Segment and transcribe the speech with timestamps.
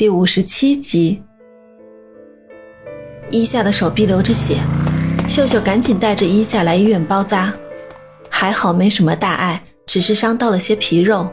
[0.00, 1.22] 第五十七集。
[3.30, 4.56] 伊夏的手臂流着血，
[5.28, 7.52] 秀秀赶紧带着伊夏来医院包扎，
[8.30, 11.28] 还好没什么大碍，只是伤到了些皮肉。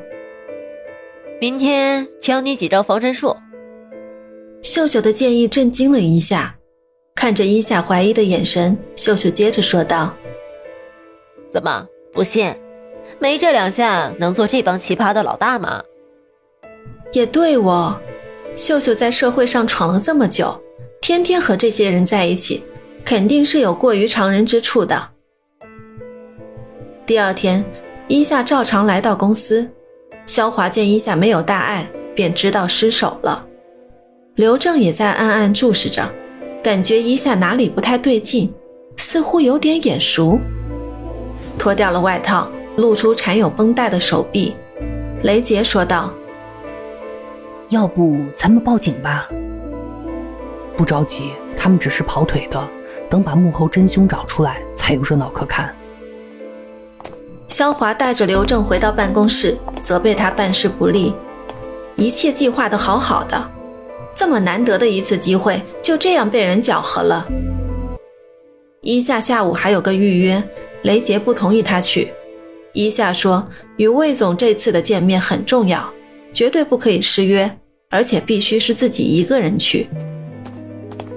[1.39, 3.37] 明天教你几招防身术。
[4.61, 6.53] 秀秀的建议震惊了伊夏，
[7.15, 10.13] 看着伊夏怀疑的眼神，秀秀接着说道
[11.49, 12.53] ：“怎么不信？
[13.17, 15.81] 没这两下，能做这帮奇葩的老大吗？”
[17.13, 17.97] 也对哦，
[18.55, 20.59] 秀秀在社会上闯了这么久。
[21.01, 22.63] 天天和这些人在一起，
[23.05, 25.09] 肯定是有过于常人之处的。
[27.05, 27.63] 第二天，
[28.07, 29.69] 伊夏照常来到公司，
[30.25, 33.45] 肖华见伊夏没有大碍，便知道失手了。
[34.35, 36.11] 刘正也在暗暗注视着，
[36.61, 38.53] 感觉伊夏哪里不太对劲，
[38.97, 40.37] 似乎有点眼熟。
[41.57, 44.53] 脱掉了外套，露出缠有绷带的手臂，
[45.23, 46.11] 雷杰说道
[47.69, 49.27] ：“要不咱们报警吧？”
[50.77, 52.67] 不着急，他们只是跑腿的，
[53.09, 55.73] 等把幕后真凶找出来，才有热闹可看。
[57.47, 61.13] 肖华带着刘正回到办公室，责备他办事不力，
[61.95, 63.49] 一切计划的好好的，
[64.13, 67.25] 这么难得的一次机会，就这样被人搅和了。
[68.81, 70.43] 一夏下午还有个预约，
[70.83, 72.13] 雷杰不同意他去。
[72.73, 75.89] 一夏说，与魏总这次的见面很重要，
[76.33, 77.49] 绝对不可以失约，
[77.89, 79.87] 而且必须是自己一个人去。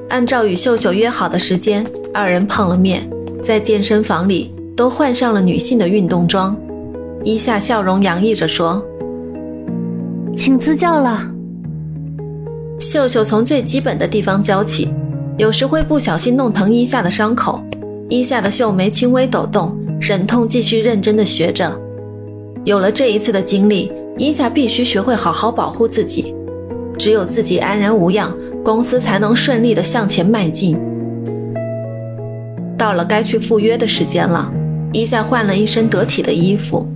[0.08, 3.08] 按照与秀秀约好的时间，二人碰了面，
[3.42, 6.56] 在健身房里都换上了女性的运动装。
[7.22, 8.84] 伊夏笑容洋溢着说
[10.36, 11.30] ：“请赐教了。”
[12.80, 14.88] 秀秀从最基本的地方教起，
[15.36, 17.62] 有时会不小心弄疼伊夏的伤口。
[18.08, 21.78] 伊夏的秀眉轻微抖动，忍痛继续认真的学着。
[22.64, 26.34] 有了这一次的经历，伊夏必须学会好好保护自己，
[26.98, 28.30] 只有自己安然无恙。
[28.62, 30.78] 公司才能顺利的向前迈进。
[32.76, 34.52] 到了该去赴约的时间了，
[34.92, 36.86] 伊夏换了一身得体的衣服，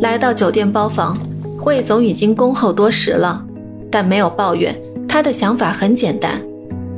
[0.00, 1.16] 来到酒店包房。
[1.64, 3.42] 魏总已经恭候多时了，
[3.90, 4.78] 但没有抱怨。
[5.08, 6.42] 他的想法很简单，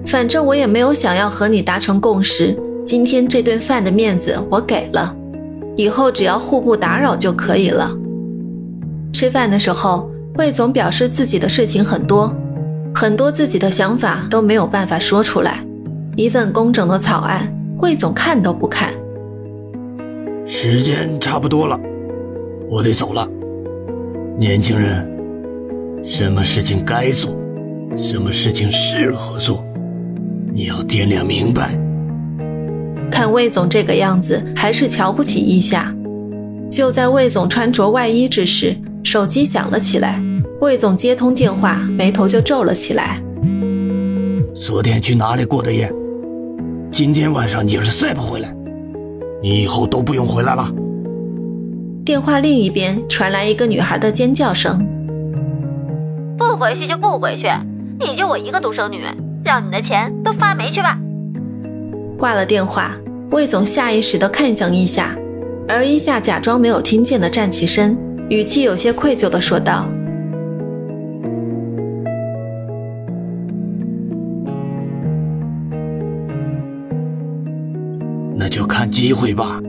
[0.06, 2.58] 反正我也没有想要和你达成共识。
[2.84, 5.14] 今天这顿饭的面子我给了，
[5.76, 7.96] 以后只要互不打扰就可以了。
[9.14, 12.34] 吃饭的时候，魏总表示自己的事情很多。
[12.92, 15.64] 很多自己的想法都没有办法说出来，
[16.16, 17.48] 一份工整的草案，
[17.80, 18.92] 魏总看都不看。
[20.44, 21.78] 时间差不多了，
[22.68, 23.26] 我得走了。
[24.36, 25.08] 年轻人，
[26.02, 27.36] 什么事情该做，
[27.96, 29.64] 什么事情适合做，
[30.52, 31.78] 你要掂量明白。
[33.12, 35.94] 看魏总这个样子，还是瞧不起一下。
[36.68, 40.20] 就在魏总穿着外衣之时，手机响了起来。
[40.60, 43.22] 魏总接通电话，眉头就皱了起来。
[44.54, 45.92] 昨天去哪里过的夜？
[46.90, 48.54] 今天晚上你要是再不回来，
[49.42, 50.72] 你以后都不用回来了。
[52.04, 54.78] 电话另一边传来一个女孩的尖叫声
[56.38, 57.48] ：“不回去就不回去，
[57.98, 59.02] 你就我一个独生女，
[59.44, 60.98] 让你的钱都发霉去吧。”
[62.18, 62.96] 挂了电话，
[63.32, 65.16] 魏总下意识地看向伊夏，
[65.68, 67.96] 而伊夏假装没有听见的站起身，
[68.30, 69.88] 语气有些愧疚的说道。
[78.36, 79.60] 那就看机会吧。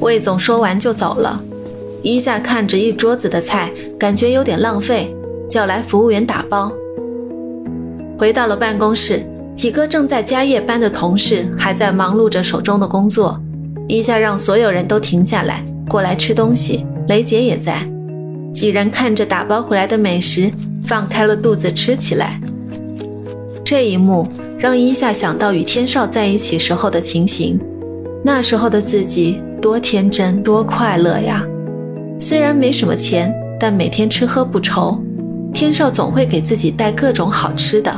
[0.00, 1.40] 魏总说完就走了。
[2.02, 5.14] 一夏看着一桌子的菜，感觉有点浪费，
[5.48, 6.72] 叫来服务员打包。
[8.16, 9.22] 回到了办公室，
[9.54, 13.38] 几个正在加夜班的同事还在忙碌着手中的工作。
[13.86, 16.86] 一下让所有人都停下来，过来吃东西。
[17.08, 17.84] 雷杰也在。
[18.54, 20.50] 几人看着打包回来的美食，
[20.84, 22.40] 放开了肚子吃起来。
[23.64, 24.26] 这一幕。
[24.60, 27.58] 让伊夏想到与天少在一起时候的情形，
[28.22, 31.42] 那时候的自己多天真多快乐呀！
[32.18, 35.02] 虽然没什么钱，但每天吃喝不愁，
[35.54, 37.90] 天少总会给自己带各种好吃的。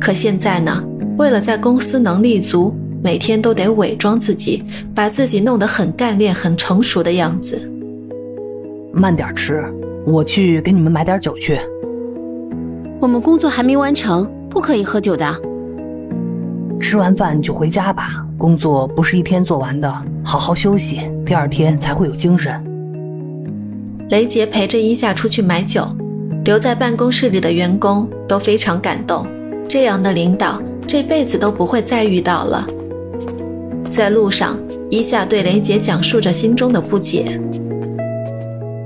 [0.00, 0.82] 可现在呢，
[1.16, 2.74] 为了在公司能立足，
[3.04, 4.64] 每天都得伪装自己，
[4.94, 7.70] 把自己弄得很干练、很成熟的样子。
[8.94, 9.62] 慢点吃，
[10.06, 11.60] 我去给你们买点酒去。
[12.98, 15.38] 我们工作还没完成，不可以喝酒的。
[16.80, 22.58] 吃完饭就回家吧，工作不是一天做完的，好好休息，第二天才会有精神。
[24.08, 25.86] 雷杰陪着伊夏出去买酒，
[26.46, 29.26] 留在办公室里的员工都非常感动，
[29.68, 32.66] 这样的领导这辈子都不会再遇到了。
[33.94, 34.58] 在路上，
[34.90, 37.40] 伊夏对雷杰讲述着心中的不解：“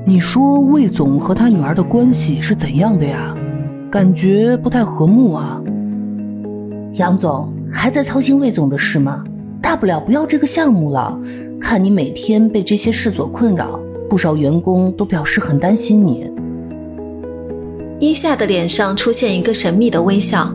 [0.04, 3.34] 你说魏总和他女儿的关系是怎样的呀？
[3.90, 5.58] 感觉不太和睦啊。
[6.96, 9.24] 杨总还在操心魏总的事吗？
[9.62, 11.18] 大不了不要这个项目了。
[11.58, 16.30] 看你每天被这些事所困扰，不少员工都表示很担心你。
[17.98, 20.54] 伊夏的脸上出现一个神秘的微笑，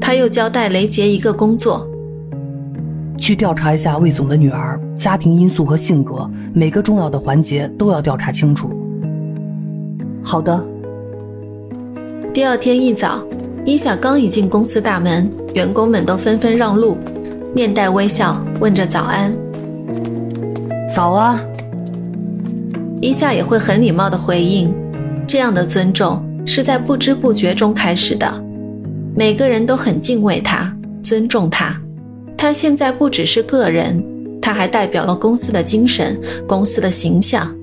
[0.00, 1.88] 他又交代雷杰一个工作：
[3.16, 8.70] 去调查一下魏总的女儿家庭因素和性格，每个重要的环节都要调查清楚。
[10.22, 10.64] 好的。
[12.32, 13.22] 第二天一早，
[13.64, 16.96] 伊夏刚一进公司大门，员工们都纷纷让路，
[17.54, 19.32] 面带微笑问着早安。
[20.92, 21.40] 早啊！
[23.00, 24.74] 伊夏也会很礼貌的回应，
[25.28, 28.26] 这样的尊重是在不知不觉中开始的。
[29.14, 31.80] 每个人都很敬畏他，尊重他。
[32.36, 34.04] 他现在不只是个人，
[34.40, 37.54] 他还代表了公司的精神，公司的形象。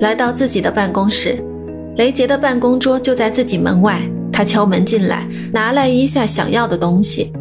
[0.00, 1.42] 来到自己的办公室，
[1.96, 4.00] 雷杰的办公桌就在自己门外。
[4.32, 7.32] 他敲门进来，拿来一下想要的东西。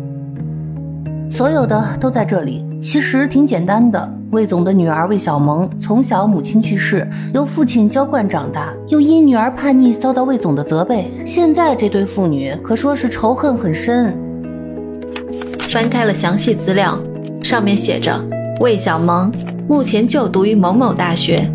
[1.30, 4.14] 所有的都在这里，其实挺简单的。
[4.30, 11.12] 魏总的女儿魏小萌从小母亲去世，由父亲娇惯长大，又因女儿叛逆遭到魏总的责备。
[11.26, 14.16] 现在这对父女可说是仇恨很深。
[15.74, 17.00] 翻开了详细资料，
[17.42, 18.24] 上面写着
[18.60, 19.34] 魏小萌
[19.68, 21.52] 目前就读于某某大学。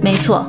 [0.00, 0.46] 没错，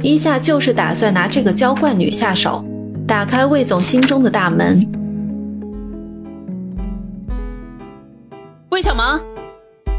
[0.00, 2.64] 伊夏就是打算拿这个娇惯女下手，
[3.08, 4.88] 打开魏总心中的大门。
[8.70, 9.20] 魏小萌。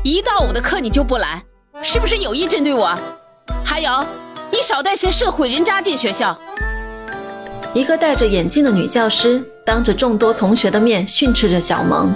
[0.06, 1.44] 一到我的课你就不来，
[1.82, 2.98] 是不是有意针对我？
[3.66, 3.90] 还有，
[4.50, 6.38] 你少带些社会人渣进学校。
[7.74, 12.14] 一个戴着眼镜的女教师当着众多同学的面训斥着小萌，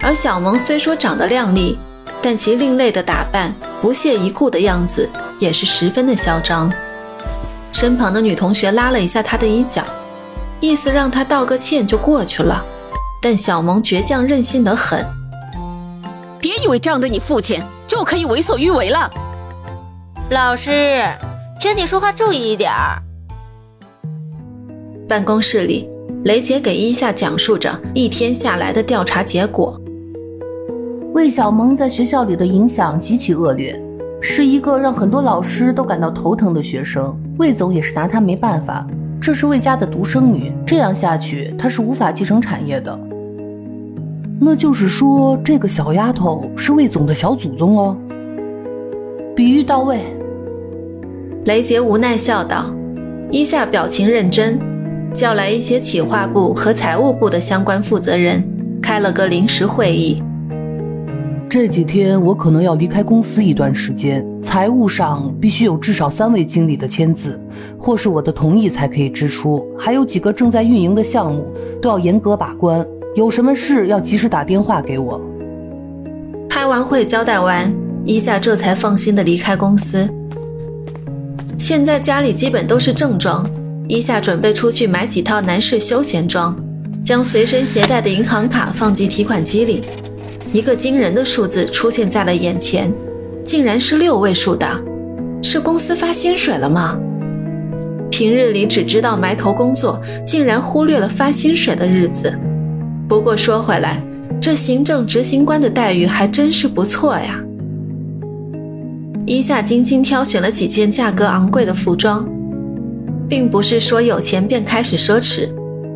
[0.00, 1.76] 而小萌虽说长得靓丽，
[2.22, 3.52] 但其另类的打扮、
[3.82, 5.10] 不屑一顾的样子
[5.40, 6.72] 也是十分的嚣张。
[7.72, 9.82] 身旁的女同学拉了一下她的衣角，
[10.60, 12.64] 意思让她道个歉就过去了，
[13.20, 15.04] 但小萌倔强任性的很。
[16.38, 19.10] 别以为仗着你父亲就可以为所欲为了，
[20.30, 21.02] 老师，
[21.58, 23.02] 请你说话注意一点儿。
[25.06, 25.86] 办公室里，
[26.24, 29.78] 雷杰给伊夏讲述着一天下来的调查结果。
[31.12, 33.78] 魏小萌在学校里的影响极其恶劣，
[34.18, 37.14] 是一个让很多老师都感到头疼的学生。
[37.38, 38.86] 魏总也是拿她没办法，
[39.20, 42.98] 这是魏家的独生女，这样下去她是无法继承产业的。
[44.40, 47.94] 那就是说，这个小丫头是魏总的小祖宗哦。
[49.36, 49.98] 比喻到位，
[51.44, 52.74] 雷杰无奈笑道。
[53.30, 54.58] 伊夏表情认真，
[55.14, 58.42] 叫来一些企划部和财务部的相关负责人，
[58.82, 60.20] 开了个临时会议。
[61.48, 67.40] 这几天我可能要离开公司一段时间，财务上必须有至少三位经理的签字，
[67.78, 69.64] 或是我的同意才可以支出。
[69.78, 71.46] 还有几个正在运营的项目，
[71.80, 72.84] 都要严格把关。
[73.14, 75.20] 有什么事要及时打电话给我。
[76.48, 77.72] 开完会交代完，
[78.04, 80.08] 伊夏这才放心的离开公司。
[81.56, 83.48] 现在家里基本都是正装，
[83.86, 86.56] 伊夏准备出去买几套男士休闲装，
[87.04, 89.82] 将随身携带的银行卡放进提款机里。
[90.52, 92.90] 一个惊人的数字出现在了眼前，
[93.44, 94.66] 竟然是六位数的，
[95.42, 96.96] 是公司发薪水了吗？
[98.10, 102.32] 平日里只知道埋头工作，竟然忽略了发薪水的日子。
[103.06, 104.02] 不过说回来，
[104.40, 107.38] 这行政执行官的待遇还真是不错呀。
[109.26, 112.26] 伊夏精心挑选了几件价格昂贵的服装，
[113.28, 115.48] 并不是说有钱便开始奢侈，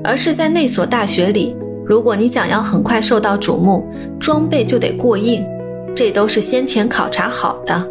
[0.02, 3.86] 而是在那所大学里，如果你想要很快受到瞩目，
[4.18, 5.44] 装备就得过硬，
[5.94, 7.88] 这都是先前考察好的。